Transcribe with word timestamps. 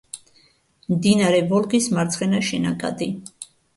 მდინარე 0.93 1.41
ვოლგის 1.51 1.91
მარცხენა 1.99 2.41
შენაკადი. 2.49 3.11